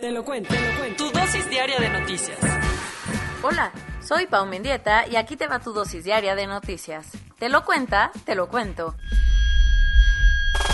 [0.00, 1.04] Te lo cuento, te lo cuento.
[1.04, 2.38] Tu dosis diaria de noticias.
[3.42, 3.70] Hola,
[4.02, 7.10] soy Pau Mendieta y aquí te va tu dosis diaria de noticias.
[7.38, 8.96] Te lo cuenta, te lo cuento.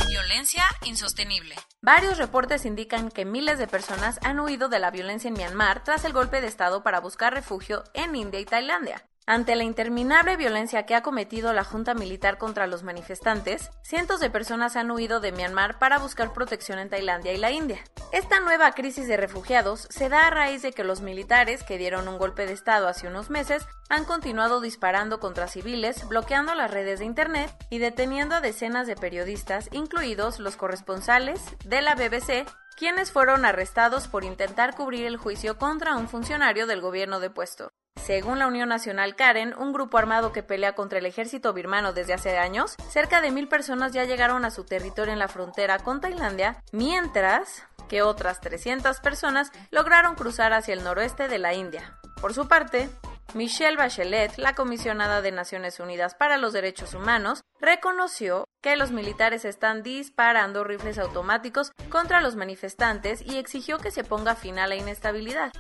[0.08, 1.56] Violencia insostenible.
[1.82, 6.04] Varios reportes indican que miles de personas han huido de la violencia en Myanmar tras
[6.04, 9.08] el golpe de Estado para buscar refugio en India y Tailandia.
[9.28, 14.30] Ante la interminable violencia que ha cometido la Junta Militar contra los manifestantes, cientos de
[14.30, 17.82] personas han huido de Myanmar para buscar protección en Tailandia y la India.
[18.12, 22.06] Esta nueva crisis de refugiados se da a raíz de que los militares, que dieron
[22.06, 27.00] un golpe de Estado hace unos meses, han continuado disparando contra civiles, bloqueando las redes
[27.00, 33.10] de Internet y deteniendo a decenas de periodistas, incluidos los corresponsales de la BBC, quienes
[33.10, 37.72] fueron arrestados por intentar cubrir el juicio contra un funcionario del gobierno de puesto.
[38.04, 42.14] Según la Unión Nacional Karen, un grupo armado que pelea contra el ejército birmano desde
[42.14, 46.00] hace años, cerca de mil personas ya llegaron a su territorio en la frontera con
[46.00, 51.98] Tailandia, mientras que otras 300 personas lograron cruzar hacia el noroeste de la India.
[52.20, 52.88] Por su parte,
[53.34, 59.44] Michelle Bachelet, la comisionada de Naciones Unidas para los Derechos Humanos, reconoció que los militares
[59.44, 64.76] están disparando rifles automáticos contra los manifestantes y exigió que se ponga fin a la
[64.76, 65.52] inestabilidad.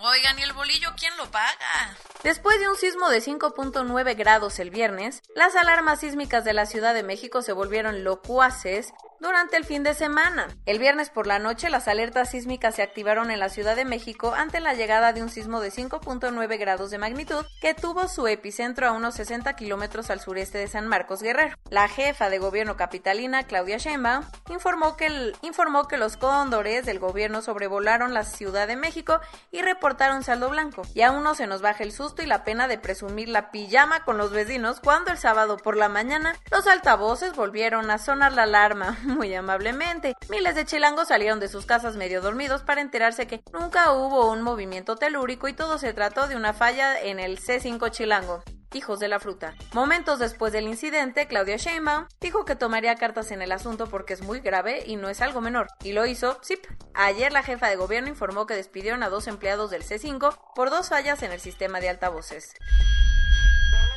[0.00, 1.96] Oigan, ¿y el bolillo quién lo paga?
[2.22, 6.94] Después de un sismo de 5.9 grados el viernes, las alarmas sísmicas de la Ciudad
[6.94, 10.48] de México se volvieron locuaces durante el fin de semana.
[10.66, 14.34] El viernes por la noche las alertas sísmicas se activaron en la Ciudad de México
[14.34, 18.86] ante la llegada de un sismo de 5.9 grados de magnitud que tuvo su epicentro
[18.86, 21.56] a unos 60 kilómetros al sureste de San Marcos Guerrero.
[21.70, 27.42] La jefa de gobierno capitalina, Claudia Sheinbaum, informó que, informó que los cóndores del gobierno
[27.42, 30.82] sobrevolaron la Ciudad de México y reportaron saldo blanco.
[30.94, 34.16] Y aún no se nos baja el y la pena de presumir la pijama con
[34.16, 38.96] los vecinos cuando el sábado por la mañana los altavoces volvieron a sonar la alarma
[39.02, 40.14] muy amablemente.
[40.28, 44.42] Miles de chilangos salieron de sus casas medio dormidos para enterarse que nunca hubo un
[44.42, 48.42] movimiento telúrico y todo se trató de una falla en el C5 chilango.
[48.72, 49.54] Hijos de la fruta.
[49.72, 54.22] Momentos después del incidente, Claudia Sheinbaum dijo que tomaría cartas en el asunto porque es
[54.22, 55.68] muy grave y no es algo menor.
[55.82, 56.58] Y lo hizo, sí.
[56.94, 60.88] Ayer la jefa de gobierno informó que despidieron a dos empleados del C5 por dos
[60.88, 62.54] fallas en el sistema de altavoces.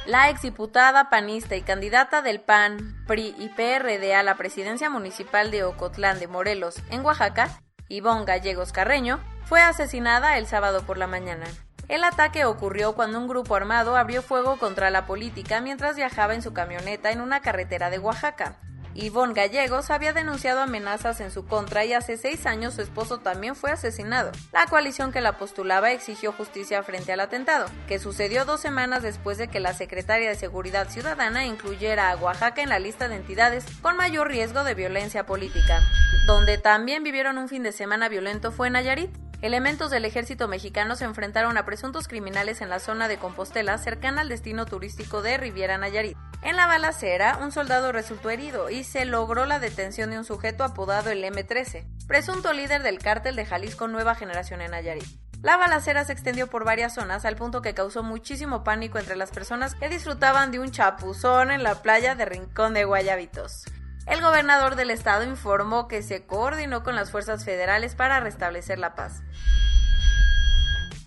[0.05, 5.63] La exdiputada panista y candidata del PAN, PRI y PRD a la presidencia municipal de
[5.63, 11.45] Ocotlán de Morelos, en Oaxaca, Ivonne Gallegos Carreño, fue asesinada el sábado por la mañana.
[11.89, 16.43] El ataque ocurrió cuando un grupo armado abrió fuego contra la política mientras viajaba en
[16.43, 18.57] su camioneta en una carretera de Oaxaca.
[18.93, 23.55] Ivonne Gallegos había denunciado amenazas en su contra y hace seis años su esposo también
[23.55, 24.31] fue asesinado.
[24.51, 29.39] La coalición que la postulaba exigió justicia frente al atentado, que sucedió dos semanas después
[29.39, 33.65] de que la Secretaria de Seguridad Ciudadana incluyera a Oaxaca en la lista de entidades
[33.81, 35.81] con mayor riesgo de violencia política.
[36.27, 39.28] Donde también vivieron un fin de semana violento fue Nayarit.
[39.41, 44.19] Elementos del ejército mexicano se enfrentaron a presuntos criminales en la zona de Compostela, cercana
[44.21, 46.17] al destino turístico de Riviera Nayarit.
[46.41, 50.65] En la balacera, un soldado resultó herido y se logró la detención de un sujeto
[50.65, 55.07] apodado el M13, presunto líder del cártel de Jalisco Nueva Generación en Nayarit.
[55.41, 59.31] La balacera se extendió por varias zonas al punto que causó muchísimo pánico entre las
[59.31, 63.63] personas que disfrutaban de un chapuzón en la playa de Rincón de Guayabitos.
[64.09, 68.95] El gobernador del estado informó que se coordinó con las fuerzas federales para restablecer la
[68.95, 69.21] paz.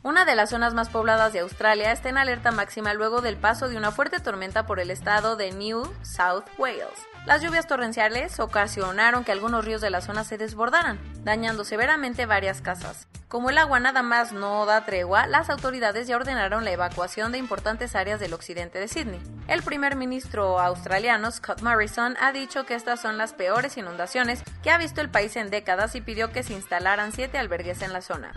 [0.05, 3.69] Una de las zonas más pobladas de Australia está en alerta máxima luego del paso
[3.69, 6.89] de una fuerte tormenta por el estado de New South Wales.
[7.25, 12.63] Las lluvias torrenciales ocasionaron que algunos ríos de la zona se desbordaran, dañando severamente varias
[12.63, 13.07] casas.
[13.29, 17.39] Como el agua nada más no da tregua, las autoridades ya ordenaron la evacuación de
[17.39, 19.23] importantes áreas del occidente de Sydney.
[19.47, 24.73] El primer ministro australiano Scott Morrison ha dicho que estas son las peores inundaciones que
[24.73, 28.03] ha visto el país en décadas y pidió que se instalaran siete albergues en la
[28.03, 28.33] zona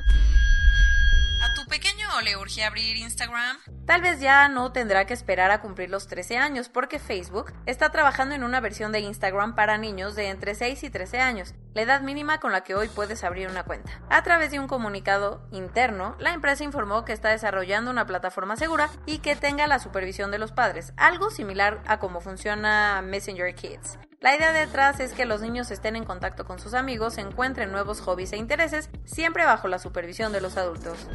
[2.22, 3.58] le urge abrir Instagram?
[3.86, 7.92] Tal vez ya no tendrá que esperar a cumplir los 13 años porque Facebook está
[7.92, 11.82] trabajando en una versión de Instagram para niños de entre 6 y 13 años, la
[11.82, 14.02] edad mínima con la que hoy puedes abrir una cuenta.
[14.10, 18.90] A través de un comunicado interno, la empresa informó que está desarrollando una plataforma segura
[19.06, 24.00] y que tenga la supervisión de los padres, algo similar a cómo funciona Messenger Kids.
[24.22, 28.02] La idea detrás es que los niños estén en contacto con sus amigos, encuentren nuevos
[28.02, 31.08] hobbies e intereses, siempre bajo la supervisión de los adultos.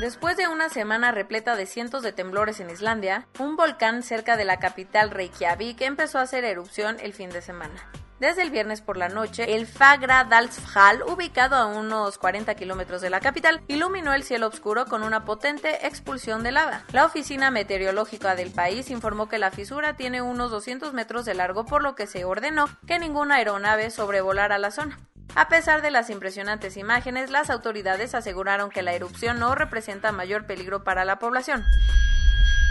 [0.00, 4.44] Después de una semana repleta de cientos de temblores en Islandia, un volcán cerca de
[4.44, 7.88] la capital Reykjavik empezó a hacer erupción el fin de semana.
[8.18, 13.20] Desde el viernes por la noche, el Fagradalsfjall, ubicado a unos 40 kilómetros de la
[13.20, 16.84] capital, iluminó el cielo oscuro con una potente expulsión de lava.
[16.92, 21.64] La oficina meteorológica del país informó que la fisura tiene unos 200 metros de largo,
[21.64, 24.98] por lo que se ordenó que ninguna aeronave sobrevolara la zona.
[25.34, 30.46] A pesar de las impresionantes imágenes, las autoridades aseguraron que la erupción no representa mayor
[30.46, 31.64] peligro para la población.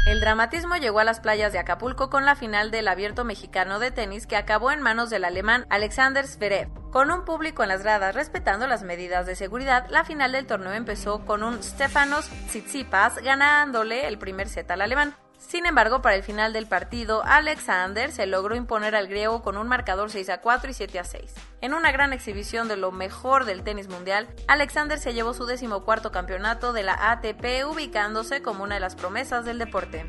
[0.07, 3.91] El dramatismo llegó a las playas de Acapulco con la final del abierto mexicano de
[3.91, 6.69] tenis que acabó en manos del alemán Alexander Zverev.
[6.91, 10.73] Con un público en las gradas respetando las medidas de seguridad, la final del torneo
[10.73, 15.15] empezó con un Stefanos Tsitsipas ganándole el primer set al alemán.
[15.47, 19.67] Sin embargo, para el final del partido, Alexander se logró imponer al griego con un
[19.67, 21.33] marcador 6 a 4 y 7 a 6.
[21.61, 26.11] En una gran exhibición de lo mejor del tenis mundial, Alexander se llevó su decimocuarto
[26.11, 30.05] campeonato de la ATP, ubicándose como una de las promesas del deporte.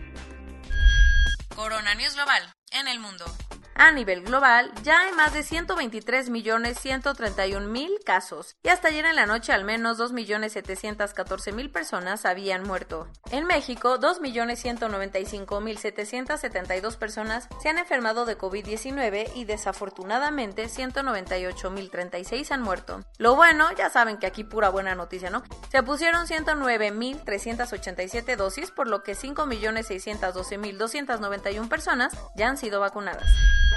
[1.57, 3.25] Corona News Global, en el mundo.
[3.75, 9.07] A nivel global, ya hay más de 123 millones 131 mil casos y hasta ayer
[9.07, 13.09] en la noche al menos 2 millones 714 mil personas habían muerto.
[13.31, 20.69] En México, 2 millones 195 mil 772 personas se han enfermado de COVID-19 y desafortunadamente
[20.69, 23.05] 198 mil 36 han muerto.
[23.19, 25.43] Lo bueno, ya saben que aquí pura buena noticia, ¿no?
[25.71, 32.13] Se pusieron 109 mil 387 dosis, por lo que 5 millones 612 mil 291 personas
[32.37, 33.27] ya han sido vacunadas.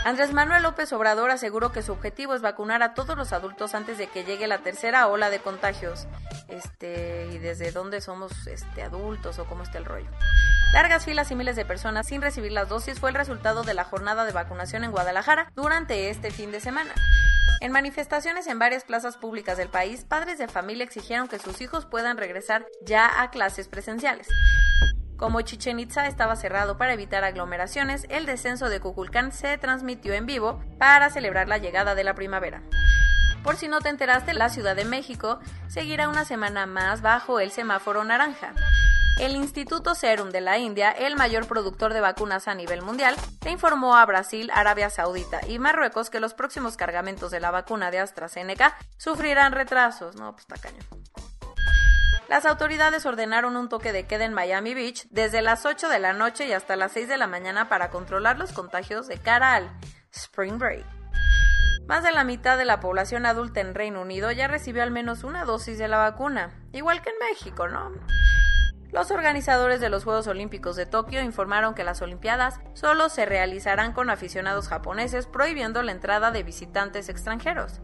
[0.05, 3.97] Andrés Manuel López Obrador aseguró que su objetivo es vacunar a todos los adultos antes
[3.97, 6.05] de que llegue la tercera ola de contagios.
[6.47, 10.05] Este, y desde dónde somos este, adultos o cómo está el rollo.
[10.73, 13.83] Largas filas y miles de personas sin recibir las dosis fue el resultado de la
[13.83, 16.93] jornada de vacunación en Guadalajara durante este fin de semana.
[17.61, 21.87] En manifestaciones en varias plazas públicas del país, padres de familia exigieron que sus hijos
[21.87, 24.27] puedan regresar ya a clases presenciales.
[25.17, 30.25] Como Chichen Itza estaba cerrado para evitar aglomeraciones, el descenso de Kukulcán se transmitió en
[30.25, 32.61] vivo para celebrar la llegada de la primavera.
[33.41, 37.51] Por si no te enteraste, la Ciudad de México seguirá una semana más bajo el
[37.51, 38.53] semáforo naranja.
[39.19, 43.15] El Instituto Serum de la India, el mayor productor de vacunas a nivel mundial,
[43.45, 47.91] le informó a Brasil, Arabia Saudita y Marruecos que los próximos cargamentos de la vacuna
[47.91, 50.15] de AstraZeneca sufrirán retrasos.
[50.15, 51.04] No, pues está cañón.
[52.27, 56.13] Las autoridades ordenaron un toque de queda en Miami Beach desde las 8 de la
[56.13, 59.69] noche y hasta las 6 de la mañana para controlar los contagios de cara al
[60.11, 60.85] Spring Break.
[61.87, 65.23] Más de la mitad de la población adulta en Reino Unido ya recibió al menos
[65.23, 67.91] una dosis de la vacuna, igual que en México, ¿no?
[68.91, 73.93] Los organizadores de los Juegos Olímpicos de Tokio informaron que las Olimpiadas solo se realizarán
[73.93, 77.81] con aficionados japoneses, prohibiendo la entrada de visitantes extranjeros.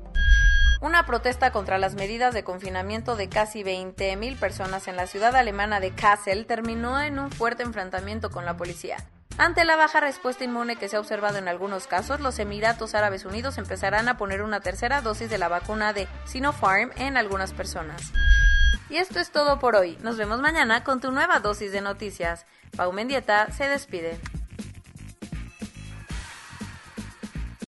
[0.81, 5.79] Una protesta contra las medidas de confinamiento de casi 20.000 personas en la ciudad alemana
[5.79, 8.97] de Kassel terminó en un fuerte enfrentamiento con la policía.
[9.37, 13.25] Ante la baja respuesta inmune que se ha observado en algunos casos, los Emiratos Árabes
[13.25, 18.11] Unidos empezarán a poner una tercera dosis de la vacuna de Sinopharm en algunas personas.
[18.89, 19.99] Y esto es todo por hoy.
[20.01, 22.47] Nos vemos mañana con tu nueva dosis de noticias.
[22.75, 24.19] Pau Mendieta se despide.